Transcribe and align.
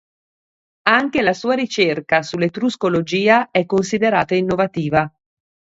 Anche 0.89 1.21
la 1.21 1.31
sua 1.33 1.53
ricerca 1.53 2.23
sull'etruscologia 2.23 3.51
è 3.51 3.67
considerata 3.67 4.33
innovativa. 4.33 5.07